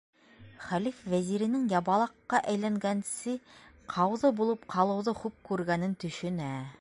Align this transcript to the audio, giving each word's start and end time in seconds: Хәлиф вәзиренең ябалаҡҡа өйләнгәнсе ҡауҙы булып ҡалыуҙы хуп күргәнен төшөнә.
Хәлиф 0.67 1.01
вәзиренең 1.13 1.67
ябалаҡҡа 1.73 2.39
өйләнгәнсе 2.53 3.35
ҡауҙы 3.93 4.35
булып 4.43 4.67
ҡалыуҙы 4.75 5.15
хуп 5.23 5.37
күргәнен 5.51 5.97
төшөнә. 6.05 6.55